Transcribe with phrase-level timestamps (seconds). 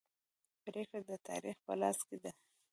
[0.63, 2.31] پریکړه د تاریخ په لاس کې ده.